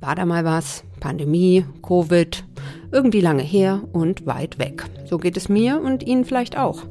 [0.00, 0.84] War da mal was?
[1.00, 2.44] Pandemie, Covid,
[2.92, 4.84] irgendwie lange her und weit weg.
[5.04, 6.84] So geht es mir und Ihnen vielleicht auch.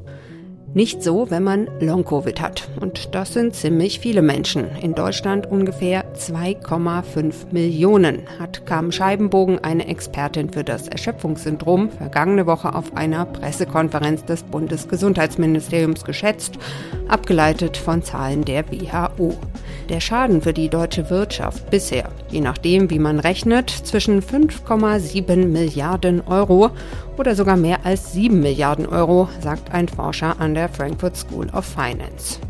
[0.76, 2.68] Nicht so, wenn man Long-Covid hat.
[2.78, 4.66] Und das sind ziemlich viele Menschen.
[4.82, 12.74] In Deutschland ungefähr 2,5 Millionen, hat Carmen Scheibenbogen, eine Expertin für das Erschöpfungssyndrom, vergangene Woche
[12.74, 16.58] auf einer Pressekonferenz des Bundesgesundheitsministeriums geschätzt,
[17.08, 19.34] abgeleitet von Zahlen der WHO.
[19.88, 26.22] Der Schaden für die deutsche Wirtschaft bisher, je nachdem wie man rechnet, zwischen 5,7 Milliarden
[26.26, 26.70] Euro
[27.16, 31.64] oder sogar mehr als 7 Milliarden Euro, sagt ein Forscher an der Frankfurt School of
[31.64, 32.40] Finance.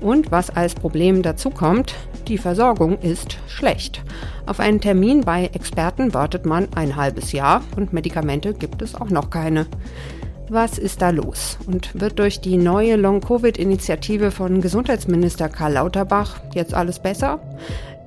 [0.00, 1.96] Und was als Problem dazukommt,
[2.28, 4.02] die Versorgung ist schlecht.
[4.46, 9.10] Auf einen Termin bei Experten wartet man ein halbes Jahr und Medikamente gibt es auch
[9.10, 9.66] noch keine.
[10.52, 11.58] Was ist da los?
[11.68, 17.38] Und wird durch die neue Long-Covid-Initiative von Gesundheitsminister Karl Lauterbach jetzt alles besser?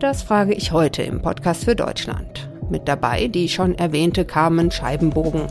[0.01, 2.49] Das frage ich heute im Podcast für Deutschland.
[2.69, 5.43] Mit dabei die schon erwähnte Carmen Scheibenbogen.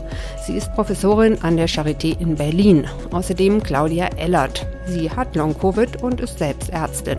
[0.45, 2.85] Sie ist Professorin an der Charité in Berlin.
[3.09, 4.67] Außerdem Claudia Ellert.
[4.85, 7.17] Sie hat Long-Covid und ist selbst Ärztin.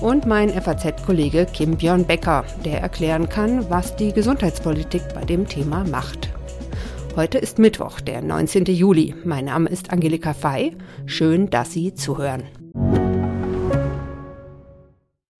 [0.00, 5.84] Und mein FAZ-Kollege Kim Björn Becker, der erklären kann, was die Gesundheitspolitik bei dem Thema
[5.84, 6.33] macht.
[7.16, 8.64] Heute ist Mittwoch, der 19.
[8.64, 9.14] Juli.
[9.24, 10.76] Mein Name ist Angelika Fey.
[11.06, 12.42] Schön, dass Sie zuhören.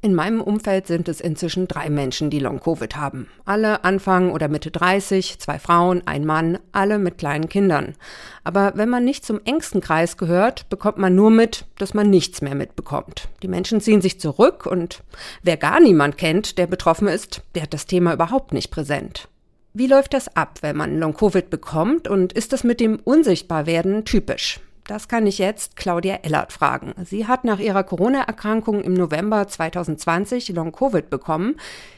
[0.00, 3.26] In meinem Umfeld sind es inzwischen drei Menschen, die Long-Covid haben.
[3.44, 7.96] Alle Anfang oder Mitte 30, zwei Frauen, ein Mann, alle mit kleinen Kindern.
[8.44, 12.42] Aber wenn man nicht zum engsten Kreis gehört, bekommt man nur mit, dass man nichts
[12.42, 13.28] mehr mitbekommt.
[13.42, 15.02] Die Menschen ziehen sich zurück und
[15.42, 19.28] wer gar niemand kennt, der betroffen ist, der hat das Thema überhaupt nicht präsent.
[19.74, 24.60] Wie läuft das ab, wenn man Long-Covid bekommt und ist das mit dem Unsichtbarwerden typisch?
[24.88, 26.94] Das kann ich jetzt Claudia Ellert fragen.
[27.04, 31.56] Sie hat nach ihrer Corona-Erkrankung im November 2020 Long-Covid bekommen,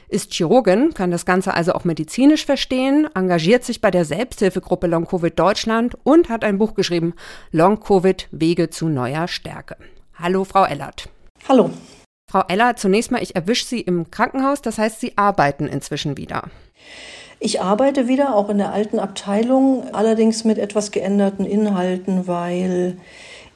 [0.08, 5.38] ist Chirurgin, kann das Ganze also auch medizinisch verstehen, engagiert sich bei der Selbsthilfegruppe Long-Covid
[5.38, 7.14] Deutschland und hat ein Buch geschrieben,
[7.52, 9.76] Long-Covid Wege zu neuer Stärke.
[10.14, 11.08] Hallo, Frau Ellert.
[11.48, 11.70] Hallo.
[12.28, 16.50] Frau Ellert, zunächst mal, ich erwische Sie im Krankenhaus, das heißt, Sie arbeiten inzwischen wieder.
[17.42, 22.98] Ich arbeite wieder, auch in der alten Abteilung, allerdings mit etwas geänderten Inhalten, weil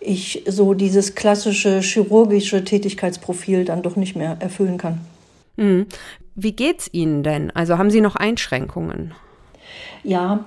[0.00, 5.00] ich so dieses klassische chirurgische Tätigkeitsprofil dann doch nicht mehr erfüllen kann.
[5.56, 5.86] Mhm.
[6.34, 7.50] Wie geht's Ihnen denn?
[7.50, 9.14] Also haben Sie noch Einschränkungen?
[10.02, 10.44] Ja,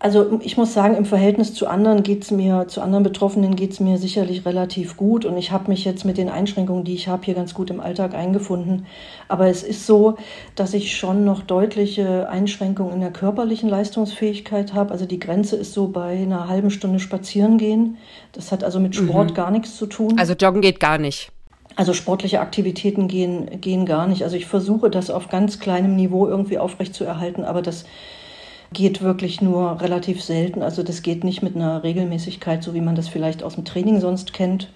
[0.00, 3.98] also ich muss sagen, im Verhältnis zu anderen geht's mir, zu anderen Betroffenen geht's mir
[3.98, 7.34] sicherlich relativ gut und ich habe mich jetzt mit den Einschränkungen, die ich habe, hier
[7.34, 8.86] ganz gut im Alltag eingefunden.
[9.26, 10.16] Aber es ist so,
[10.54, 14.92] dass ich schon noch deutliche Einschränkungen in der körperlichen Leistungsfähigkeit habe.
[14.92, 17.96] Also die Grenze ist so bei einer halben Stunde spazieren gehen.
[18.32, 19.34] Das hat also mit Sport mhm.
[19.34, 20.16] gar nichts zu tun.
[20.16, 21.32] Also joggen geht gar nicht.
[21.74, 24.22] Also sportliche Aktivitäten gehen, gehen gar nicht.
[24.22, 27.84] Also ich versuche das auf ganz kleinem Niveau irgendwie aufrechtzuerhalten, aber das
[28.72, 30.62] geht wirklich nur relativ selten.
[30.62, 34.00] Also das geht nicht mit einer Regelmäßigkeit, so wie man das vielleicht aus dem Training
[34.00, 34.70] sonst kennt.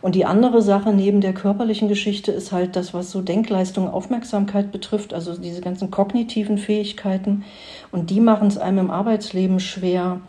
[0.00, 4.72] Und die andere Sache neben der körperlichen Geschichte ist halt das, was so Denkleistung, Aufmerksamkeit
[4.72, 7.44] betrifft, also diese ganzen kognitiven Fähigkeiten.
[7.90, 10.20] Und die machen es einem im Arbeitsleben schwer,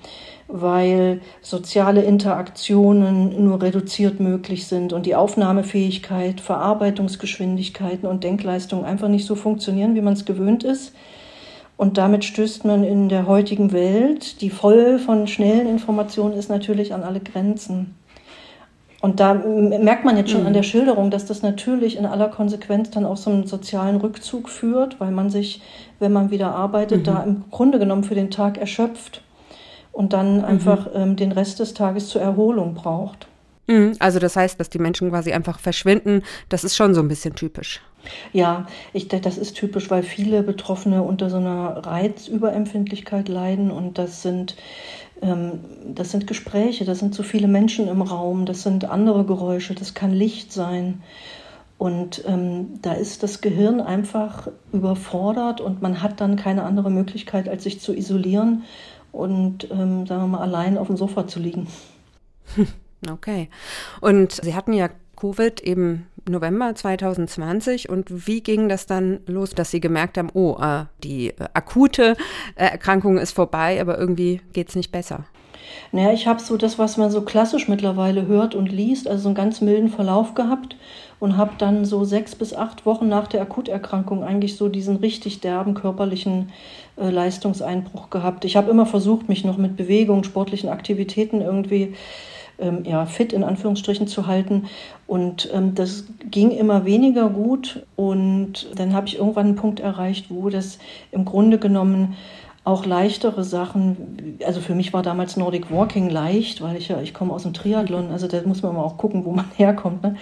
[0.47, 9.25] weil soziale Interaktionen nur reduziert möglich sind und die Aufnahmefähigkeit, Verarbeitungsgeschwindigkeiten und Denkleistung einfach nicht
[9.25, 10.93] so funktionieren, wie man es gewöhnt ist.
[11.75, 16.93] Und damit stößt man in der heutigen Welt, die voll von schnellen Informationen ist, natürlich
[16.93, 17.95] an alle Grenzen.
[19.01, 20.47] Und da merkt man jetzt schon mhm.
[20.47, 24.47] an der Schilderung, dass das natürlich in aller Konsequenz dann auch so einen sozialen Rückzug
[24.47, 25.61] führt, weil man sich,
[25.99, 27.03] wenn man wieder arbeitet, mhm.
[27.03, 29.21] da im Grunde genommen für den Tag erschöpft
[29.91, 30.45] und dann mhm.
[30.45, 33.27] einfach ähm, den Rest des Tages zur Erholung braucht.
[33.67, 33.93] Mhm.
[33.99, 37.35] Also das heißt, dass die Menschen quasi einfach verschwinden, das ist schon so ein bisschen
[37.35, 37.81] typisch.
[38.33, 44.21] Ja, ich, das ist typisch, weil viele Betroffene unter so einer Reizüberempfindlichkeit leiden und das
[44.21, 44.57] sind,
[45.21, 49.73] ähm, das sind Gespräche, das sind zu viele Menschen im Raum, das sind andere Geräusche,
[49.73, 51.01] das kann Licht sein.
[51.77, 57.49] Und ähm, da ist das Gehirn einfach überfordert und man hat dann keine andere Möglichkeit,
[57.49, 58.63] als sich zu isolieren
[59.11, 61.67] und, ähm, sagen wir mal, allein auf dem Sofa zu liegen.
[63.09, 63.49] Okay.
[64.01, 69.71] Und Sie hatten ja Covid eben November 2020 und wie ging das dann los, dass
[69.71, 72.15] Sie gemerkt haben, oh, äh, die äh, akute
[72.55, 75.25] äh, Erkrankung ist vorbei, aber irgendwie geht es nicht besser?
[75.91, 79.29] Naja, ich habe so das, was man so klassisch mittlerweile hört und liest, also so
[79.29, 80.75] einen ganz milden Verlauf gehabt
[81.19, 85.39] und habe dann so sechs bis acht Wochen nach der Akuterkrankung eigentlich so diesen richtig
[85.41, 86.49] derben körperlichen
[86.97, 88.45] äh, Leistungseinbruch gehabt.
[88.45, 91.95] Ich habe immer versucht, mich noch mit Bewegung, sportlichen Aktivitäten irgendwie
[92.59, 94.65] ähm, ja, fit in Anführungsstrichen zu halten.
[95.07, 97.85] Und ähm, das ging immer weniger gut.
[97.95, 100.79] Und dann habe ich irgendwann einen Punkt erreicht, wo das
[101.11, 102.15] im Grunde genommen
[102.65, 107.13] auch leichtere Sachen, also für mich war damals Nordic Walking leicht, weil ich ja, ich
[107.13, 110.01] komme aus dem Triathlon, also da muss man mal auch gucken, wo man herkommt.
[110.01, 110.15] Ne?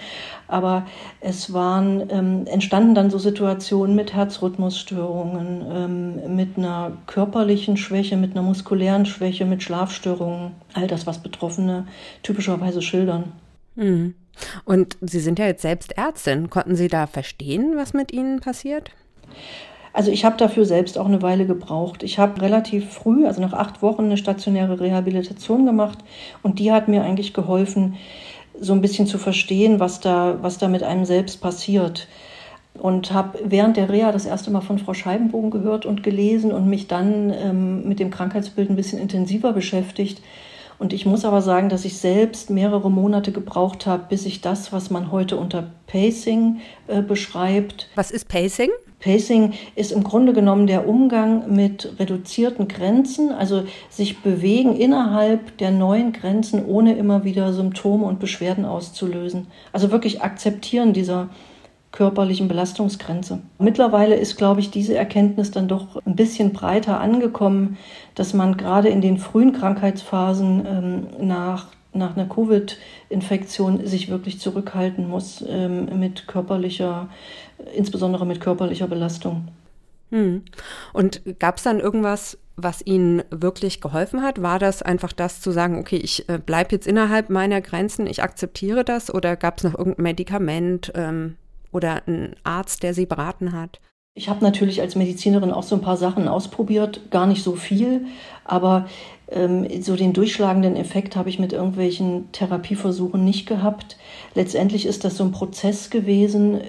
[0.48, 0.86] Aber
[1.20, 8.32] es waren, ähm, entstanden dann so Situationen mit Herzrhythmusstörungen, ähm, mit einer körperlichen Schwäche, mit
[8.32, 11.86] einer muskulären Schwäche, mit Schlafstörungen, all das, was Betroffene
[12.24, 13.32] typischerweise schildern.
[13.76, 14.14] Mhm.
[14.64, 16.50] Und Sie sind ja jetzt selbst Ärztin.
[16.50, 18.90] Konnten Sie da verstehen, was mit Ihnen passiert?
[19.92, 22.02] Also ich habe dafür selbst auch eine Weile gebraucht.
[22.02, 25.98] Ich habe relativ früh, also nach acht Wochen, eine stationäre Rehabilitation gemacht
[26.42, 27.96] und die hat mir eigentlich geholfen,
[28.58, 32.08] so ein bisschen zu verstehen, was da, was da mit einem selbst passiert.
[32.74, 36.68] Und habe während der Reha das erste Mal von Frau Scheibenbogen gehört und gelesen und
[36.68, 40.22] mich dann ähm, mit dem Krankheitsbild ein bisschen intensiver beschäftigt.
[40.82, 44.72] Und ich muss aber sagen, dass ich selbst mehrere Monate gebraucht habe, bis ich das,
[44.72, 46.58] was man heute unter Pacing
[46.88, 47.88] äh, beschreibt.
[47.94, 48.70] Was ist Pacing?
[48.98, 55.70] Pacing ist im Grunde genommen der Umgang mit reduzierten Grenzen, also sich bewegen innerhalb der
[55.70, 59.46] neuen Grenzen, ohne immer wieder Symptome und Beschwerden auszulösen.
[59.72, 61.28] Also wirklich akzeptieren dieser
[61.92, 63.40] körperlichen Belastungsgrenze.
[63.58, 67.76] Mittlerweile ist, glaube ich, diese Erkenntnis dann doch ein bisschen breiter angekommen,
[68.14, 75.08] dass man gerade in den frühen Krankheitsphasen ähm, nach nach einer Covid-Infektion sich wirklich zurückhalten
[75.08, 77.10] muss ähm, mit körperlicher,
[77.74, 79.48] insbesondere mit körperlicher Belastung.
[80.10, 80.42] Hm.
[80.92, 84.42] Und gab es dann irgendwas, was Ihnen wirklich geholfen hat?
[84.42, 88.22] War das einfach das zu sagen, okay, ich äh, bleibe jetzt innerhalb meiner Grenzen, ich
[88.22, 89.12] akzeptiere das?
[89.12, 91.36] Oder gab es noch irgendein Medikament ähm,
[91.72, 93.80] oder einen Arzt, der Sie beraten hat?
[94.14, 98.06] Ich habe natürlich als Medizinerin auch so ein paar Sachen ausprobiert, gar nicht so viel,
[98.44, 98.86] aber
[99.30, 103.96] ähm, so den durchschlagenden Effekt habe ich mit irgendwelchen Therapieversuchen nicht gehabt.
[104.34, 106.60] Letztendlich ist das so ein Prozess gewesen,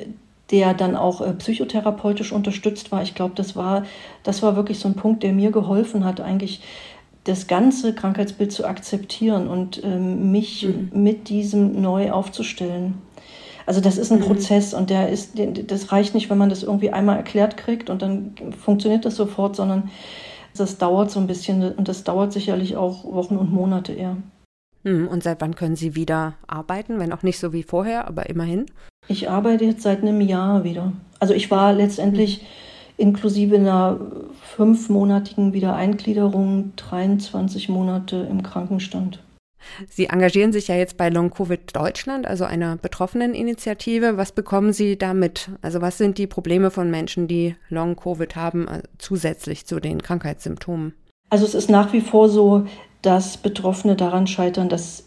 [0.51, 3.03] der dann auch äh, psychotherapeutisch unterstützt war.
[3.03, 3.83] Ich glaube, das war,
[4.23, 6.61] das war wirklich so ein Punkt, der mir geholfen hat, eigentlich
[7.25, 10.91] das ganze Krankheitsbild zu akzeptieren und ähm, mich mhm.
[10.93, 13.01] mit diesem neu aufzustellen.
[13.65, 14.25] Also das ist ein mhm.
[14.25, 15.33] Prozess und der ist,
[15.67, 19.55] das reicht nicht, wenn man das irgendwie einmal erklärt kriegt und dann funktioniert das sofort,
[19.55, 19.89] sondern
[20.55, 24.17] das dauert so ein bisschen und das dauert sicherlich auch Wochen und Monate eher.
[24.83, 28.29] Hm, und seit wann können Sie wieder arbeiten, wenn auch nicht so wie vorher, aber
[28.29, 28.65] immerhin?
[29.07, 30.91] Ich arbeite jetzt seit einem Jahr wieder.
[31.19, 32.45] Also ich war letztendlich
[32.97, 33.99] inklusive einer
[34.41, 39.19] fünfmonatigen Wiedereingliederung 23 Monate im Krankenstand.
[39.89, 44.17] Sie engagieren sich ja jetzt bei Long Covid Deutschland, also einer betroffenen Initiative.
[44.17, 45.49] Was bekommen Sie damit?
[45.61, 50.01] Also was sind die Probleme von Menschen, die Long Covid haben, äh, zusätzlich zu den
[50.01, 50.93] Krankheitssymptomen?
[51.29, 52.65] Also es ist nach wie vor so,
[53.01, 55.03] dass Betroffene daran scheitern, dass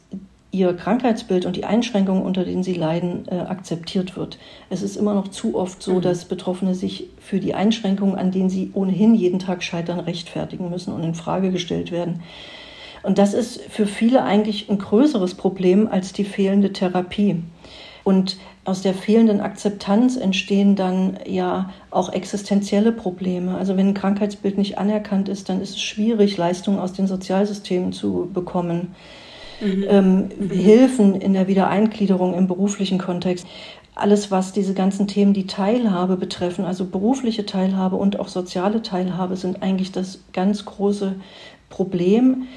[0.56, 4.38] ihr Krankheitsbild und die Einschränkungen, unter denen sie leiden, äh, akzeptiert wird.
[4.70, 6.00] Es ist immer noch zu oft so, mhm.
[6.00, 10.94] dass Betroffene sich für die Einschränkungen, an denen sie ohnehin jeden Tag scheitern, rechtfertigen müssen
[10.94, 12.22] und in Frage gestellt werden.
[13.06, 17.40] Und das ist für viele eigentlich ein größeres Problem als die fehlende Therapie.
[18.02, 23.56] Und aus der fehlenden Akzeptanz entstehen dann ja auch existenzielle Probleme.
[23.56, 27.92] Also wenn ein Krankheitsbild nicht anerkannt ist, dann ist es schwierig, Leistungen aus den Sozialsystemen
[27.92, 28.96] zu bekommen.
[29.60, 29.84] Mhm.
[29.88, 30.50] Ähm, mhm.
[30.50, 33.46] Hilfen in der Wiedereingliederung im beruflichen Kontext.
[33.94, 39.36] Alles, was diese ganzen Themen, die Teilhabe betreffen, also berufliche Teilhabe und auch soziale Teilhabe,
[39.36, 41.14] sind eigentlich das ganz große
[41.70, 42.48] Problem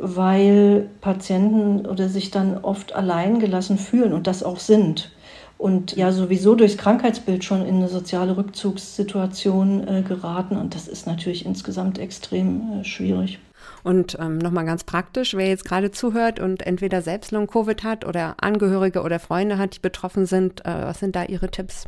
[0.00, 5.12] weil Patienten oder sich dann oft alleingelassen fühlen und das auch sind.
[5.58, 10.56] Und ja, sowieso durchs Krankheitsbild schon in eine soziale Rückzugssituation äh, geraten.
[10.56, 13.38] Und das ist natürlich insgesamt extrem äh, schwierig.
[13.82, 18.36] Und ähm, nochmal ganz praktisch, wer jetzt gerade zuhört und entweder selbst Long-Covid hat oder
[18.40, 21.84] Angehörige oder Freunde hat, die betroffen sind, äh, was sind da Ihre Tipps?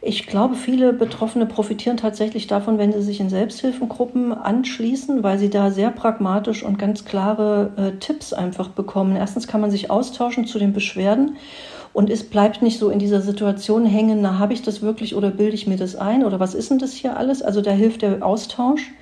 [0.00, 5.50] Ich glaube, viele Betroffene profitieren tatsächlich davon, wenn sie sich in Selbsthilfegruppen anschließen, weil sie
[5.50, 9.16] da sehr pragmatisch und ganz klare äh, Tipps einfach bekommen.
[9.16, 11.38] Erstens kann man sich austauschen zu den Beschwerden
[11.94, 15.30] und es bleibt nicht so in dieser Situation hängen, na, habe ich das wirklich oder
[15.30, 17.40] bilde ich mir das ein oder was ist denn das hier alles?
[17.40, 18.92] Also da hilft der Austausch.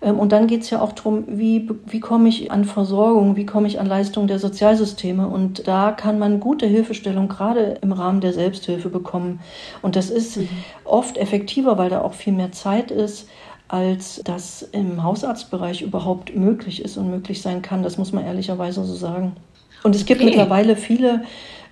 [0.00, 3.46] Ähm, und dann geht es ja auch darum, wie, wie komme ich an Versorgung, wie
[3.46, 5.28] komme ich an Leistungen der Sozialsysteme.
[5.28, 9.40] Und da kann man gute Hilfestellung gerade im Rahmen der Selbsthilfe bekommen.
[9.82, 10.48] Und das ist mhm.
[10.84, 13.28] oft effektiver, weil da auch viel mehr Zeit ist
[13.68, 17.82] als das im Hausarztbereich überhaupt möglich ist und möglich sein kann.
[17.82, 19.36] Das muss man ehrlicherweise so sagen.
[19.82, 20.30] Und es gibt okay.
[20.30, 21.22] mittlerweile viele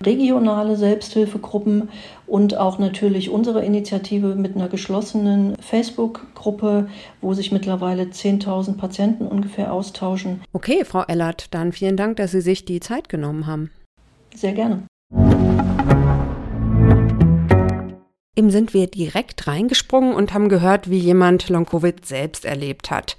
[0.05, 1.89] regionale Selbsthilfegruppen
[2.27, 6.89] und auch natürlich unsere Initiative mit einer geschlossenen Facebook-Gruppe,
[7.21, 10.43] wo sich mittlerweile 10.000 Patienten ungefähr austauschen.
[10.53, 13.71] Okay, Frau Ellert, dann vielen Dank, dass Sie sich die Zeit genommen haben.
[14.35, 14.83] Sehr gerne.
[18.39, 23.17] Eben sind wir direkt reingesprungen und haben gehört, wie jemand Long-Covid selbst erlebt hat.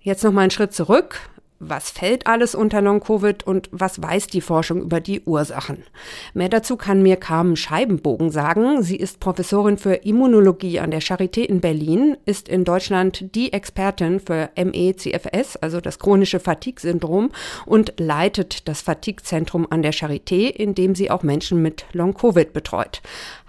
[0.00, 1.30] Jetzt noch mal einen Schritt zurück
[1.60, 5.84] was fällt alles unter Long-Covid und was weiß die Forschung über die Ursachen?
[6.32, 8.82] Mehr dazu kann mir Carmen Scheibenbogen sagen.
[8.82, 14.20] Sie ist Professorin für Immunologie an der Charité in Berlin, ist in Deutschland die Expertin
[14.20, 17.30] für ME-CFS, also das chronische Fatigue-Syndrom,
[17.66, 23.02] und leitet das Fatigue-Zentrum an der Charité, in dem sie auch Menschen mit Long-Covid betreut.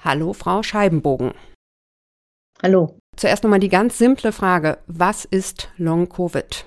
[0.03, 1.33] Hallo, Frau Scheibenbogen.
[2.63, 2.97] Hallo.
[3.15, 4.79] Zuerst nochmal die ganz simple Frage.
[4.87, 6.65] Was ist Long-Covid?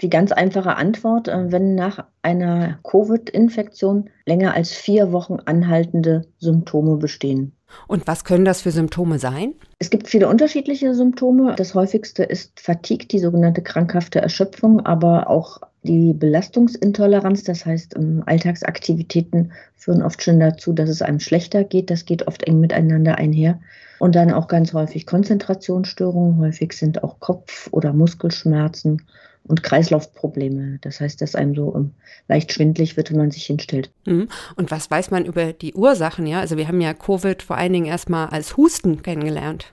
[0.00, 6.96] Die ganz einfache Antwort, äh, wenn nach einer Covid-Infektion länger als vier Wochen anhaltende Symptome
[6.96, 7.52] bestehen.
[7.86, 9.54] Und was können das für Symptome sein?
[9.78, 11.54] Es gibt viele unterschiedliche Symptome.
[11.56, 18.22] Das häufigste ist Fatigue, die sogenannte krankhafte Erschöpfung, aber auch die Belastungsintoleranz, das heißt ähm,
[18.26, 21.90] Alltagsaktivitäten führen oft schon dazu, dass es einem schlechter geht.
[21.90, 23.60] Das geht oft eng miteinander einher.
[23.98, 26.38] Und dann auch ganz häufig Konzentrationsstörungen.
[26.38, 29.02] Häufig sind auch Kopf- oder Muskelschmerzen
[29.52, 30.78] und Kreislaufprobleme.
[30.80, 31.90] Das heißt, dass einem so um,
[32.26, 33.90] leicht schwindlig wird, wenn man sich hinstellt.
[34.06, 34.28] Mhm.
[34.56, 36.26] Und was weiß man über die Ursachen?
[36.26, 39.70] Ja, also wir haben ja Covid vor allen Dingen erstmal als Husten kennengelernt.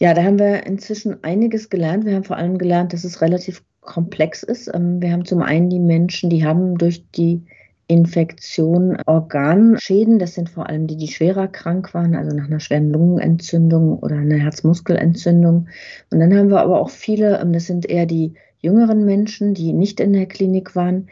[0.00, 2.04] Ja, da haben wir inzwischen einiges gelernt.
[2.04, 4.68] Wir haben vor allem gelernt, dass es relativ komplex ist.
[4.74, 7.46] Ähm, wir haben zum einen die Menschen, die haben durch die
[7.86, 10.18] Infektion Organschäden.
[10.18, 14.16] Das sind vor allem die, die schwerer krank waren, also nach einer schweren Lungenentzündung oder
[14.16, 15.68] einer Herzmuskelentzündung.
[16.10, 18.34] Und dann haben wir aber auch viele, ähm, das sind eher die
[18.66, 21.08] jüngeren Menschen, die nicht in der Klinik waren,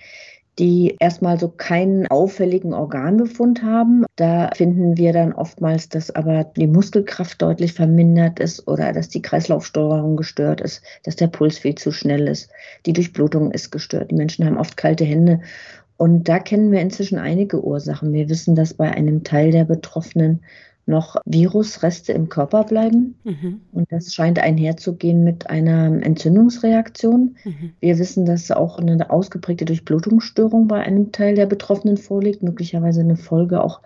[0.59, 4.05] die erstmal so keinen auffälligen Organbefund haben.
[4.17, 9.23] Da finden wir dann oftmals, dass aber die Muskelkraft deutlich vermindert ist oder dass die
[9.23, 12.51] Kreislaufsteuerung gestört ist, dass der Puls viel zu schnell ist,
[12.87, 14.11] die Durchblutung ist gestört.
[14.11, 15.41] Die Menschen haben oft kalte Hände.
[15.97, 18.13] Und da kennen wir inzwischen einige Ursachen.
[18.13, 20.43] Wir wissen, dass bei einem Teil der Betroffenen
[20.87, 23.17] noch Virusreste im Körper bleiben.
[23.25, 23.61] Mhm.
[23.73, 27.37] Und das scheint einherzugehen mit einer Entzündungsreaktion.
[27.45, 27.73] Mhm.
[27.81, 33.17] Wir wissen, dass auch eine ausgeprägte Durchblutungsstörung bei einem Teil der Betroffenen vorliegt, möglicherweise eine
[33.17, 33.81] Folge auch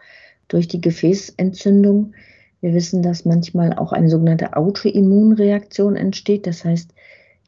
[0.48, 2.14] durch die Gefäßentzündung.
[2.60, 6.46] Wir wissen, dass manchmal auch eine sogenannte Autoimmunreaktion entsteht.
[6.46, 6.92] Das heißt,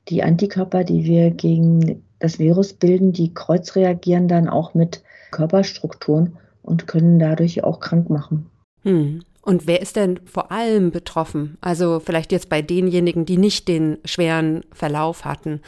[0.08, 5.02] die Antikörper, die wir gegen das Virus bilden, die kreuzreagieren dann auch mit
[5.32, 8.46] Körperstrukturen und können dadurch auch krank machen.
[8.82, 9.22] Hm.
[9.42, 11.56] Und wer ist denn vor allem betroffen?
[11.60, 15.60] Also vielleicht jetzt bei denjenigen, die nicht den schweren Verlauf hatten.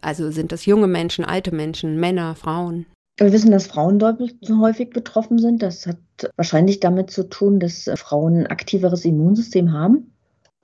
[0.00, 2.86] Also sind das junge Menschen, alte Menschen, Männer, Frauen?
[3.18, 5.62] Wir wissen, dass Frauen doppelt so häufig betroffen sind.
[5.62, 5.98] Das hat
[6.36, 10.12] wahrscheinlich damit zu tun, dass Frauen ein aktiveres Immunsystem haben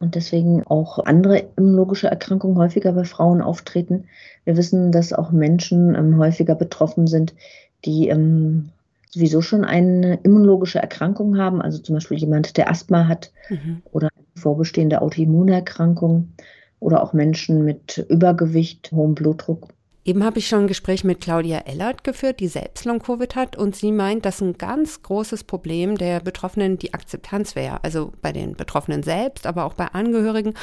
[0.00, 4.06] und deswegen auch andere immunologische Erkrankungen häufiger bei Frauen auftreten.
[4.44, 7.34] Wir wissen, dass auch Menschen ähm, häufiger betroffen sind,
[7.84, 8.70] die ähm,
[9.10, 13.82] sowieso schon eine immunologische Erkrankung haben, also zum Beispiel jemand, der Asthma hat mhm.
[13.92, 16.32] oder eine vorbestehende Autoimmunerkrankung
[16.80, 19.68] oder auch Menschen mit Übergewicht, hohem Blutdruck.
[20.08, 23.76] Eben habe ich schon ein Gespräch mit Claudia Ellert geführt, die selbst Long-Covid hat und
[23.76, 27.84] sie meint, dass ein ganz großes Problem der Betroffenen die Akzeptanz wäre.
[27.84, 30.54] Also bei den Betroffenen selbst, aber auch bei Angehörigen,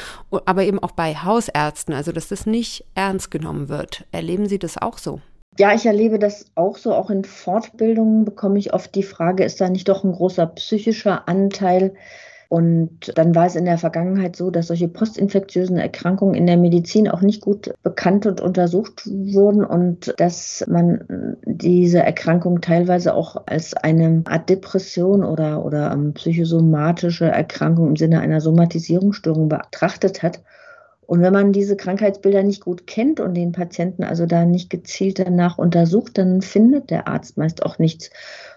[0.46, 1.94] aber eben auch bei Hausärzten.
[1.94, 4.04] Also dass das nicht ernst genommen wird.
[4.10, 5.20] Erleben Sie das auch so?
[5.58, 6.94] Ja, ich erlebe das auch so.
[6.94, 11.28] Auch in Fortbildungen bekomme ich oft die Frage, ist da nicht doch ein großer psychischer
[11.28, 11.94] Anteil?
[12.48, 17.08] Und dann war es in der Vergangenheit so, dass solche postinfektiösen Erkrankungen in der Medizin
[17.08, 23.74] auch nicht gut bekannt und untersucht wurden und dass man diese Erkrankung teilweise auch als
[23.74, 30.40] eine Art Depression oder, oder um, psychosomatische Erkrankung im Sinne einer Somatisierungsstörung betrachtet hat.
[31.06, 35.20] Und wenn man diese Krankheitsbilder nicht gut kennt und den Patienten also da nicht gezielt
[35.20, 38.10] danach untersucht, dann findet der Arzt meist auch nichts.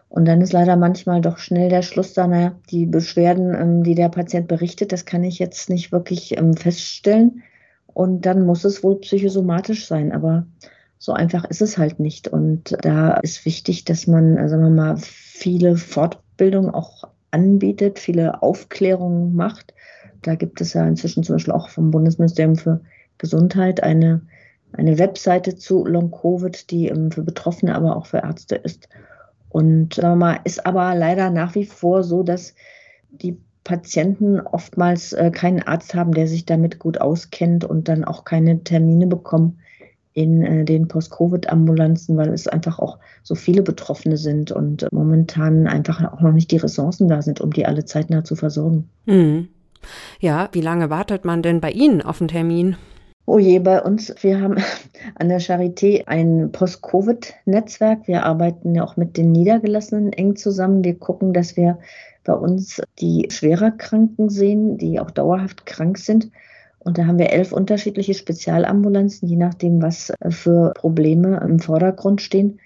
[0.10, 3.94] Und dann ist leider manchmal doch schnell der Schluss da, naja, die Beschwerden, ähm, die
[3.94, 7.44] der Patient berichtet, das kann ich jetzt nicht wirklich ähm, feststellen.
[7.86, 10.12] Und dann muss es wohl psychosomatisch sein.
[10.12, 10.48] Aber
[10.98, 12.27] so einfach ist es halt nicht.
[12.27, 18.41] Und da ist wichtig, dass man, äh, sagen wir mal, viele Fortbildungen auch anbietet, viele
[18.41, 19.75] Aufklärungen macht
[20.22, 22.82] da gibt es ja inzwischen zum Beispiel auch vom Bundesministerium für
[23.18, 24.22] Gesundheit eine
[24.74, 28.88] eine Webseite zu Long-Covid, die ähm, für Betroffene, aber auch für Ärzte ist.
[29.50, 32.54] Und sagen wir mal, ist aber leider nach wie vor so, dass
[33.10, 38.24] die Patienten oftmals äh, keinen Arzt haben, der sich damit gut auskennt und dann auch
[38.26, 39.60] keine Termine bekommen
[40.14, 46.14] in äh, den Post-Covid-Ambulanzen, weil es einfach auch so viele Betroffene sind und momentan einfach
[46.14, 48.90] auch noch nicht die Ressourcen da sind, um die alle zeitnah zu versorgen.
[49.06, 49.50] Mhm.
[50.20, 52.78] Ja, wie lange wartet man denn bei Ihnen auf einen Termin?
[53.26, 54.56] Oh je, bei uns, wir haben
[55.16, 58.08] an der Charité ein Post-Covid-Netzwerk.
[58.08, 60.84] Wir arbeiten ja auch mit den Niedergelassenen eng zusammen.
[60.84, 61.78] Wir gucken, dass wir
[62.24, 66.32] bei uns die schwerer Kranken sehen, die auch dauerhaft krank sind.
[66.80, 72.60] Und da haben wir elf unterschiedliche Spezialambulanzen, je nachdem, was für Probleme im Vordergrund stehen.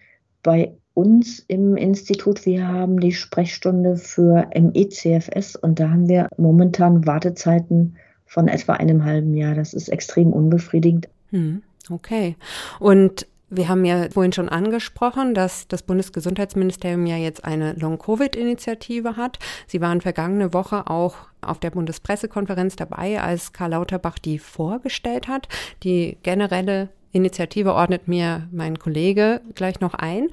[0.44, 7.06] Bei uns im Institut, wir haben die Sprechstunde für MECFS und da haben wir momentan
[7.06, 7.96] Wartezeiten
[8.26, 9.56] von etwa einem halben Jahr.
[9.56, 11.08] Das ist extrem unbefriedigend.
[11.32, 12.36] Hm, okay.
[12.80, 19.38] Und wir haben ja vorhin schon angesprochen, dass das Bundesgesundheitsministerium ja jetzt eine Long-Covid-Initiative hat.
[19.68, 25.48] Sie waren vergangene Woche auch auf der Bundespressekonferenz dabei, als Karl Lauterbach die vorgestellt hat.
[25.84, 30.30] Die generelle Initiative ordnet mir mein Kollege gleich noch ein.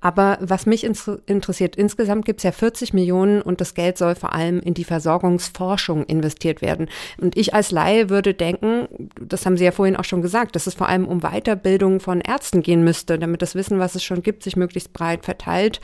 [0.00, 4.32] Aber was mich interessiert, insgesamt gibt es ja 40 Millionen und das Geld soll vor
[4.32, 6.88] allem in die Versorgungsforschung investiert werden.
[7.20, 8.88] Und ich als Laie würde denken,
[9.20, 12.22] das haben Sie ja vorhin auch schon gesagt, dass es vor allem um Weiterbildung von
[12.22, 15.80] Ärzten gehen müsste, damit das Wissen, was es schon gibt, sich möglichst breit verteilt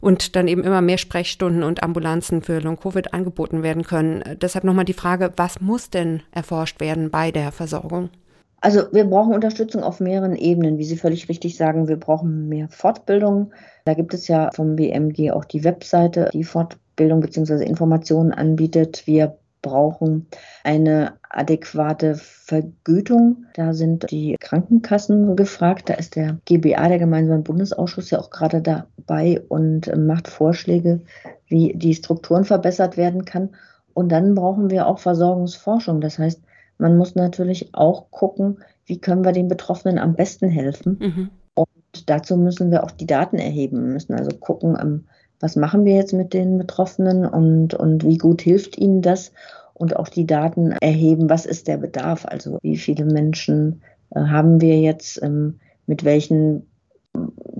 [0.00, 4.22] und dann eben immer mehr Sprechstunden und Ambulanzen für Long-Covid angeboten werden können.
[4.40, 8.10] Deshalb nochmal die Frage, was muss denn erforscht werden bei der Versorgung?
[8.60, 11.88] Also wir brauchen Unterstützung auf mehreren Ebenen, wie Sie völlig richtig sagen.
[11.88, 13.52] Wir brauchen mehr Fortbildung.
[13.84, 17.64] Da gibt es ja vom BMG auch die Webseite, die Fortbildung bzw.
[17.64, 19.06] Informationen anbietet.
[19.06, 20.28] Wir brauchen
[20.64, 23.46] eine adäquate Vergütung.
[23.54, 25.88] Da sind die Krankenkassen gefragt.
[25.88, 31.02] Da ist der GBA, der Gemeinsame Bundesausschuss, ja auch gerade dabei und macht Vorschläge,
[31.46, 33.50] wie die Strukturen verbessert werden kann.
[33.92, 36.00] Und dann brauchen wir auch Versorgungsforschung.
[36.00, 36.42] Das heißt,
[36.78, 40.98] man muss natürlich auch gucken, wie können wir den Betroffenen am besten helfen.
[41.00, 41.30] Mhm.
[41.54, 45.04] Und dazu müssen wir auch die Daten erheben, wir müssen also gucken, ähm,
[45.40, 49.32] was machen wir jetzt mit den Betroffenen und, und wie gut hilft ihnen das
[49.74, 54.60] und auch die Daten erheben, was ist der Bedarf, also wie viele Menschen äh, haben
[54.60, 56.66] wir jetzt, ähm, mit welchen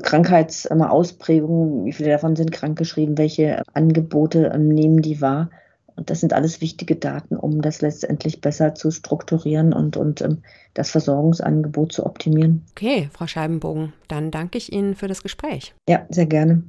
[0.03, 5.51] Krankheitsausprägungen, wie viele davon sind krankgeschrieben, welche Angebote ähm, nehmen die wahr
[5.97, 10.31] und das sind alles wichtige Daten, um das letztendlich besser zu strukturieren und, und um,
[10.31, 10.43] ähm,
[10.75, 12.65] das Versorgungsangebot zu optimieren.
[12.73, 15.75] Okay, Frau Scheibenbogen, dann danke ich Ihnen für das Gespräch.
[15.89, 16.63] Ja, sehr gerne.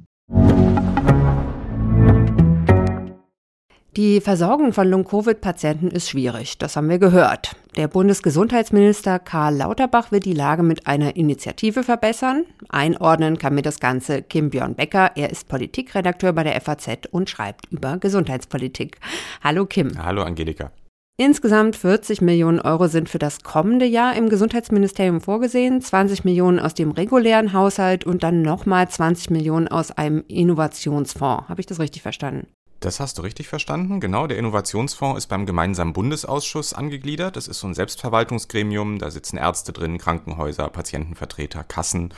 [3.96, 7.56] Die Versorgung von Long-Covid-Patienten ist schwierig, das haben wir gehört.
[7.78, 12.44] Der Bundesgesundheitsminister Karl Lauterbach will die Lage mit einer Initiative verbessern.
[12.68, 15.12] Einordnen kann mir das Ganze Kim Björn Becker.
[15.14, 18.98] Er ist Politikredakteur bei der FAZ und schreibt über Gesundheitspolitik.
[19.44, 19.92] Hallo Kim.
[19.96, 20.72] Hallo Angelika.
[21.18, 26.74] Insgesamt 40 Millionen Euro sind für das kommende Jahr im Gesundheitsministerium vorgesehen, 20 Millionen aus
[26.74, 31.48] dem regulären Haushalt und dann nochmal 20 Millionen aus einem Innovationsfonds.
[31.48, 32.48] Habe ich das richtig verstanden?
[32.80, 33.98] Das hast du richtig verstanden.
[33.98, 37.34] Genau, der Innovationsfonds ist beim gemeinsamen Bundesausschuss angegliedert.
[37.34, 38.98] Das ist so ein Selbstverwaltungsgremium.
[38.98, 42.14] Da sitzen Ärzte drin, Krankenhäuser, Patientenvertreter, Kassen.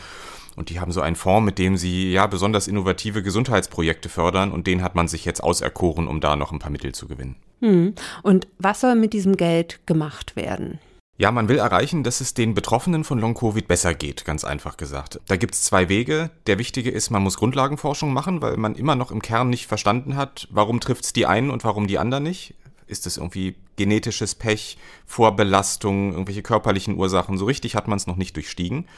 [0.56, 4.52] Und die haben so einen Fonds, mit dem sie ja besonders innovative Gesundheitsprojekte fördern.
[4.52, 7.36] Und den hat man sich jetzt auserkoren, um da noch ein paar Mittel zu gewinnen.
[7.60, 7.94] Hm.
[8.22, 10.78] Und was soll mit diesem Geld gemacht werden?
[11.20, 15.20] Ja, man will erreichen, dass es den Betroffenen von Long-Covid besser geht, ganz einfach gesagt.
[15.28, 16.30] Da gibt es zwei Wege.
[16.46, 20.16] Der wichtige ist, man muss Grundlagenforschung machen, weil man immer noch im Kern nicht verstanden
[20.16, 22.54] hat, warum trifft es die einen und warum die anderen nicht.
[22.86, 27.36] Ist es irgendwie genetisches Pech, Vorbelastung, irgendwelche körperlichen Ursachen?
[27.36, 28.88] So richtig hat man es noch nicht durchstiegen.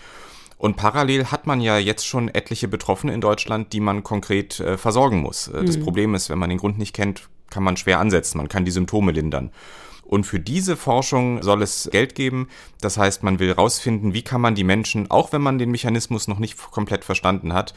[0.59, 4.79] Und parallel hat man ja jetzt schon etliche Betroffene in Deutschland, die man konkret äh,
[4.79, 5.49] versorgen muss.
[5.49, 5.83] Äh, das mhm.
[5.83, 8.39] Problem ist, wenn man den Grund nicht kennt, kann man schwer ansetzen.
[8.39, 9.51] Man kann die Symptome lindern.
[10.13, 12.49] Und für diese Forschung soll es Geld geben.
[12.83, 16.29] Das heißt, man will herausfinden, wie kann man die Menschen, auch wenn man den Mechanismus
[16.29, 17.73] noch nicht komplett verstanden hat,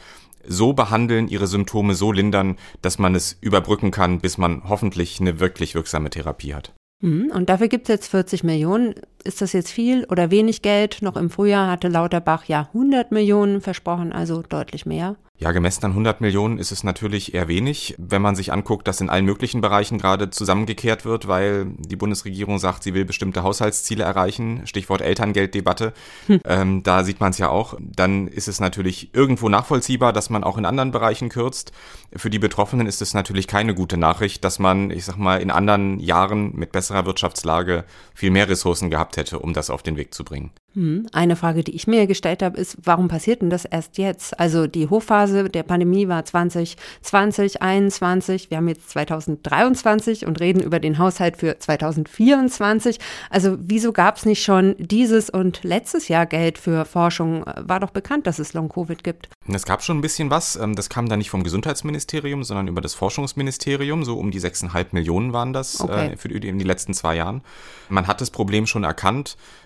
[0.46, 5.40] so behandeln, ihre Symptome so lindern, dass man es überbrücken kann, bis man hoffentlich eine
[5.40, 6.74] wirklich wirksame Therapie hat.
[7.00, 7.30] Mhm.
[7.34, 8.96] Und dafür gibt es jetzt 40 Millionen.
[9.26, 11.02] Ist das jetzt viel oder wenig Geld?
[11.02, 15.16] Noch im Frühjahr hatte Lauterbach ja 100 Millionen versprochen, also deutlich mehr.
[15.38, 19.02] Ja, gemessen an 100 Millionen ist es natürlich eher wenig, wenn man sich anguckt, dass
[19.02, 24.02] in allen möglichen Bereichen gerade zusammengekehrt wird, weil die Bundesregierung sagt, sie will bestimmte Haushaltsziele
[24.02, 25.92] erreichen, Stichwort Elterngelddebatte.
[26.26, 26.40] Hm.
[26.46, 27.74] Ähm, da sieht man es ja auch.
[27.78, 31.70] Dann ist es natürlich irgendwo nachvollziehbar, dass man auch in anderen Bereichen kürzt.
[32.14, 35.50] Für die Betroffenen ist es natürlich keine gute Nachricht, dass man, ich sag mal, in
[35.50, 37.84] anderen Jahren mit besserer Wirtschaftslage
[38.14, 40.50] viel mehr Ressourcen gehabt gehabt hätte, um das auf den Weg zu bringen.
[40.74, 44.38] Hm, eine Frage, die ich mir gestellt habe, ist, warum passiert denn das erst jetzt?
[44.38, 50.78] Also die Hochphase der Pandemie war 2020, 2021, wir haben jetzt 2023 und reden über
[50.78, 52.98] den Haushalt für 2024.
[53.30, 57.44] Also wieso gab es nicht schon dieses und letztes Jahr Geld für Forschung?
[57.56, 59.30] War doch bekannt, dass es Long-Covid gibt.
[59.48, 60.56] Es gab schon ein bisschen was.
[60.56, 64.04] Ähm, das kam dann nicht vom Gesundheitsministerium, sondern über das Forschungsministerium.
[64.04, 66.12] So um die 6,5 Millionen waren das okay.
[66.12, 67.42] äh, für die, in den letzten zwei Jahren.
[67.88, 69.05] Man hat das Problem schon erkannt.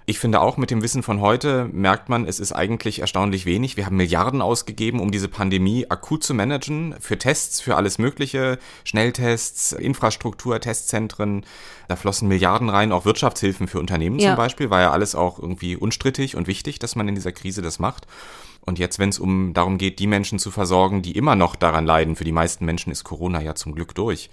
[0.07, 3.77] Ich finde auch mit dem Wissen von heute merkt man, es ist eigentlich erstaunlich wenig.
[3.77, 6.97] Wir haben Milliarden ausgegeben, um diese Pandemie akut zu managen.
[7.01, 8.59] Für Tests, für alles Mögliche.
[8.85, 11.45] Schnelltests, Infrastruktur, Testzentren.
[11.89, 14.31] Da flossen Milliarden rein, auch Wirtschaftshilfen für Unternehmen ja.
[14.31, 14.69] zum Beispiel.
[14.69, 18.07] War ja alles auch irgendwie unstrittig und wichtig, dass man in dieser Krise das macht.
[18.63, 21.87] Und jetzt, wenn es um darum geht, die Menschen zu versorgen, die immer noch daran
[21.87, 24.29] leiden, für die meisten Menschen ist Corona ja zum Glück durch,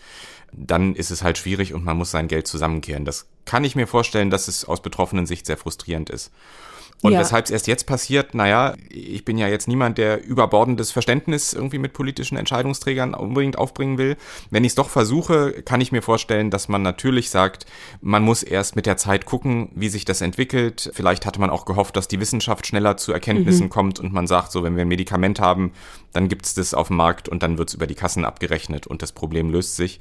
[0.52, 3.06] dann ist es halt schwierig und man muss sein Geld zusammenkehren.
[3.06, 6.32] Das kann ich mir vorstellen, dass es aus betroffenen Sicht sehr frustrierend ist.
[7.02, 7.20] Und ja.
[7.20, 11.78] weshalb es erst jetzt passiert, naja, ich bin ja jetzt niemand, der überbordendes Verständnis irgendwie
[11.78, 14.18] mit politischen Entscheidungsträgern unbedingt aufbringen will.
[14.50, 17.68] Wenn ich es doch versuche, kann ich mir vorstellen, dass man natürlich sagt,
[18.02, 20.90] man muss erst mit der Zeit gucken, wie sich das entwickelt.
[20.94, 23.72] Vielleicht hatte man auch gehofft, dass die Wissenschaft schneller zu Erkenntnissen mhm.
[23.72, 25.74] kommt und man sagt, so, wenn wir ein Medikament haben,
[26.14, 28.88] dann gibt es das auf dem Markt und dann wird es über die Kassen abgerechnet
[28.88, 30.00] und das Problem löst sich.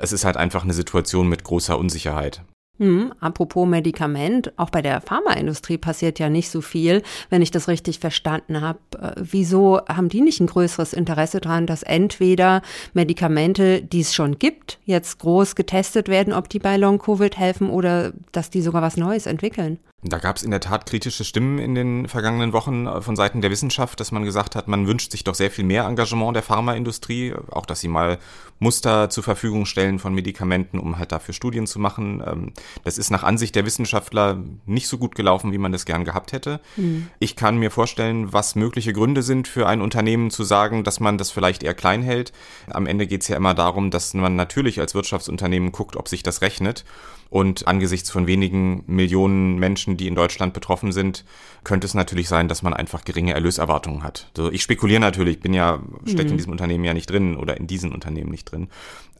[0.00, 2.42] Es ist halt einfach eine Situation mit großer Unsicherheit.
[2.80, 7.68] Hm, apropos Medikament, auch bei der Pharmaindustrie passiert ja nicht so viel, wenn ich das
[7.68, 8.78] richtig verstanden habe.
[8.98, 12.62] Äh, wieso haben die nicht ein größeres Interesse daran, dass entweder
[12.94, 18.14] Medikamente, die es schon gibt, jetzt groß getestet werden, ob die bei Long-Covid helfen oder
[18.32, 19.78] dass die sogar was Neues entwickeln?
[20.02, 23.42] Da gab es in der Tat kritische Stimmen in den vergangenen Wochen äh, von Seiten
[23.42, 26.42] der Wissenschaft, dass man gesagt hat, man wünscht sich doch sehr viel mehr Engagement der
[26.42, 28.18] Pharmaindustrie, auch dass sie mal
[28.60, 32.22] Muster zur Verfügung stellen von Medikamenten, um halt dafür Studien zu machen.
[32.26, 36.06] Ähm, das ist nach Ansicht der Wissenschaftler nicht so gut gelaufen, wie man das gern
[36.06, 36.60] gehabt hätte.
[36.76, 37.08] Mhm.
[37.18, 41.18] Ich kann mir vorstellen, was mögliche Gründe sind für ein Unternehmen zu sagen, dass man
[41.18, 42.32] das vielleicht eher klein hält.
[42.70, 46.22] Am Ende geht es ja immer darum, dass man natürlich als Wirtschaftsunternehmen guckt, ob sich
[46.22, 46.84] das rechnet.
[47.30, 51.24] Und angesichts von wenigen Millionen Menschen, die in Deutschland betroffen sind,
[51.62, 54.30] könnte es natürlich sein, dass man einfach geringe Erlöserwartungen hat.
[54.36, 56.30] Also ich spekuliere natürlich, bin ja, stecke mhm.
[56.30, 58.68] in diesem Unternehmen ja nicht drin oder in diesen Unternehmen nicht drin.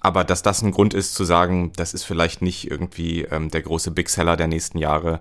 [0.00, 3.62] Aber dass das ein Grund ist zu sagen, das ist vielleicht nicht irgendwie ähm, der
[3.62, 5.20] große Big Seller der nächsten Jahre,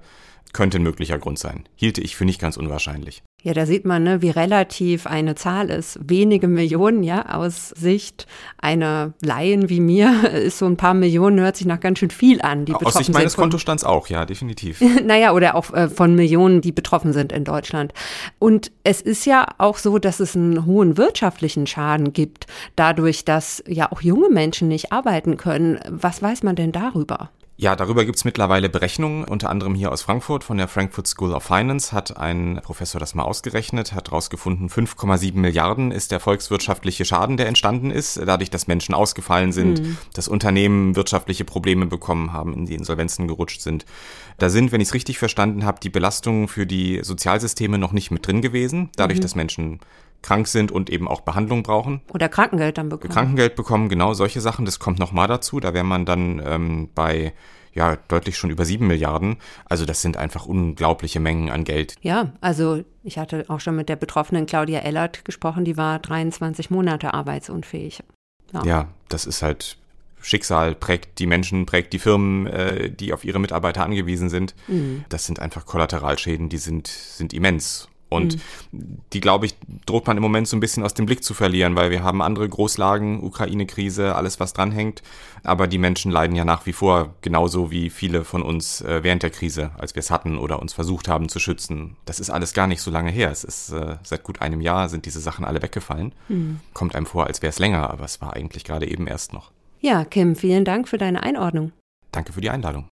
[0.52, 1.70] könnte ein möglicher Grund sein.
[1.76, 3.22] Hielte ich für nicht ganz unwahrscheinlich.
[3.42, 5.98] Ja, da sieht man, ne, wie relativ eine Zahl ist.
[6.04, 11.56] Wenige Millionen, ja, aus Sicht einer Laien wie mir ist so ein paar Millionen, hört
[11.56, 14.82] sich nach ganz schön viel an, die aus betroffen Sicht meines Kontostands auch, ja, definitiv.
[15.06, 17.94] naja, oder auch äh, von Millionen, die betroffen sind in Deutschland.
[18.40, 23.64] Und es ist ja auch so, dass es einen hohen wirtschaftlichen Schaden gibt, dadurch, dass
[23.68, 25.80] ja auch junge Menschen nicht arbeiten können.
[25.88, 27.30] Was weiß man denn darüber?
[27.62, 31.44] Ja, darüber gibt's mittlerweile Berechnungen, unter anderem hier aus Frankfurt von der Frankfurt School of
[31.44, 37.36] Finance hat ein Professor das mal ausgerechnet, hat herausgefunden, 5,7 Milliarden ist der volkswirtschaftliche Schaden,
[37.36, 39.98] der entstanden ist, dadurch, dass Menschen ausgefallen sind, mhm.
[40.14, 43.86] dass Unternehmen wirtschaftliche Probleme bekommen haben, in die Insolvenzen gerutscht sind.
[44.38, 48.10] Da sind, wenn ich es richtig verstanden habe, die Belastungen für die Sozialsysteme noch nicht
[48.10, 49.24] mit drin gewesen, dadurch, mhm.
[49.24, 49.80] dass Menschen
[50.22, 52.02] krank sind und eben auch Behandlung brauchen.
[52.14, 53.14] Oder Krankengeld dann bekommen.
[53.14, 54.66] Krankengeld bekommen, genau solche Sachen.
[54.66, 55.60] Das kommt nochmal dazu.
[55.60, 57.34] Da wäre man dann ähm, bei
[57.74, 59.38] ja deutlich schon über sieben Milliarden.
[59.66, 61.96] Also das sind einfach unglaubliche Mengen an Geld.
[62.02, 66.70] Ja, also ich hatte auch schon mit der Betroffenen Claudia Ellert gesprochen, die war 23
[66.70, 68.04] Monate arbeitsunfähig.
[68.54, 69.78] Ja, ja das ist halt
[70.22, 74.54] Schicksal prägt die Menschen, prägt die Firmen, äh, die auf ihre Mitarbeiter angewiesen sind.
[74.68, 75.06] Mhm.
[75.10, 77.88] Das sind einfach Kollateralschäden, die sind, sind immens.
[78.10, 78.38] Und
[78.72, 79.00] mhm.
[79.14, 81.76] die, glaube ich, droht man im Moment so ein bisschen aus dem Blick zu verlieren,
[81.76, 85.04] weil wir haben andere Großlagen, Ukraine-Krise, alles, was dranhängt.
[85.44, 89.24] Aber die Menschen leiden ja nach wie vor genauso wie viele von uns äh, während
[89.24, 91.96] der Krise, als wir es hatten oder uns versucht haben zu schützen.
[92.06, 93.30] Das ist alles gar nicht so lange her.
[93.32, 96.14] Es ist äh, seit gut einem Jahr sind diese Sachen alle weggefallen.
[96.28, 96.60] Mhm.
[96.74, 99.52] Kommt einem vor, als wäre es länger, aber es war eigentlich gerade eben erst noch.
[99.82, 101.72] Ja, Kim, vielen Dank für deine Einordnung.
[102.12, 102.88] Danke für die Einladung.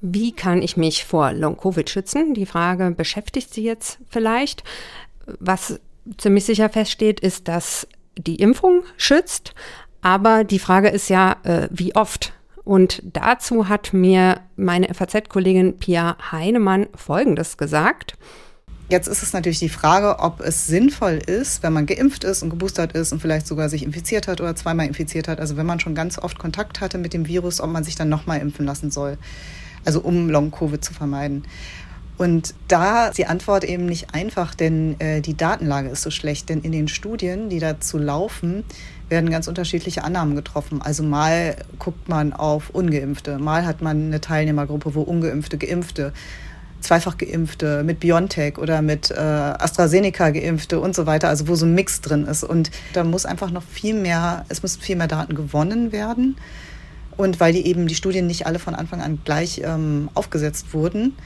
[0.00, 2.34] Wie kann ich mich vor Long-Covid schützen?
[2.34, 4.62] Die Frage beschäftigt Sie jetzt vielleicht.
[5.40, 5.80] Was
[6.16, 9.54] ziemlich sicher feststeht, ist, dass die Impfung schützt.
[10.00, 12.32] Aber die Frage ist ja, äh, wie oft?
[12.64, 18.14] Und dazu hat mir meine FAZ-Kollegin Pia Heinemann Folgendes gesagt.
[18.90, 22.50] Jetzt ist es natürlich die Frage, ob es sinnvoll ist, wenn man geimpft ist und
[22.50, 25.78] geboostert ist und vielleicht sogar sich infiziert hat oder zweimal infiziert hat, also wenn man
[25.78, 28.90] schon ganz oft Kontakt hatte mit dem Virus, ob man sich dann nochmal impfen lassen
[28.90, 29.18] soll
[29.88, 31.44] also um Long-Covid zu vermeiden.
[32.18, 36.50] Und da ist die Antwort eben nicht einfach, denn äh, die Datenlage ist so schlecht.
[36.50, 38.64] Denn in den Studien, die dazu laufen,
[39.08, 40.82] werden ganz unterschiedliche Annahmen getroffen.
[40.82, 46.12] Also mal guckt man auf ungeimpfte, mal hat man eine Teilnehmergruppe, wo ungeimpfte, geimpfte,
[46.80, 51.64] zweifach geimpfte, mit BioNTech oder mit äh, AstraZeneca geimpfte und so weiter, also wo so
[51.64, 52.44] ein Mix drin ist.
[52.44, 56.36] Und da muss einfach noch viel mehr, es müssen viel mehr Daten gewonnen werden.
[57.18, 61.16] Und weil die eben die Studien nicht alle von Anfang an gleich ähm, aufgesetzt wurden,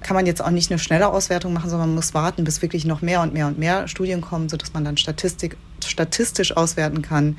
[0.00, 2.84] kann man jetzt auch nicht eine schnelle Auswertung machen, sondern man muss warten, bis wirklich
[2.84, 7.36] noch mehr und mehr und mehr Studien kommen, sodass man dann Statistik, statistisch auswerten kann,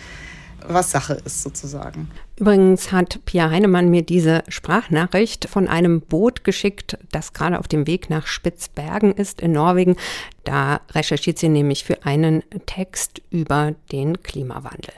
[0.68, 2.10] was Sache ist sozusagen.
[2.38, 7.88] Übrigens hat Pia Heinemann mir diese Sprachnachricht von einem Boot geschickt, das gerade auf dem
[7.88, 9.96] Weg nach Spitzbergen ist in Norwegen.
[10.44, 14.94] Da recherchiert sie nämlich für einen Text über den Klimawandel.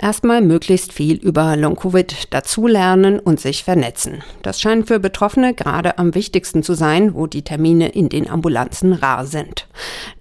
[0.00, 4.24] Erstmal möglichst viel über Long-Covid dazulernen und sich vernetzen.
[4.42, 8.94] Das scheint für Betroffene gerade am wichtigsten zu sein, wo die Termine in den Ambulanzen
[8.94, 9.66] rar sind.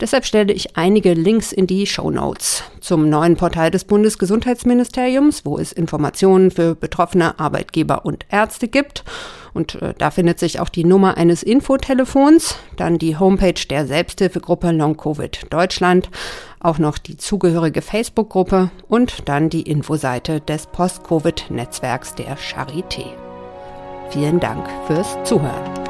[0.01, 5.57] Deshalb stelle ich einige Links in die Show Notes zum neuen Portal des Bundesgesundheitsministeriums, wo
[5.57, 9.05] es Informationen für betroffene Arbeitgeber und Ärzte gibt
[9.53, 14.71] und äh, da findet sich auch die Nummer eines Infotelefons, dann die Homepage der Selbsthilfegruppe
[14.71, 16.09] Long Covid Deutschland,
[16.59, 23.05] auch noch die zugehörige Facebook-Gruppe und dann die Infoseite des Post-Covid-Netzwerks der Charité.
[24.09, 25.88] Vielen Dank fürs Zuhören.